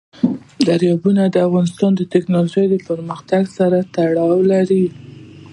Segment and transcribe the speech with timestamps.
[0.67, 4.85] دریابونه د افغانستان د تکنالوژۍ پرمختګ سره تړاو لري.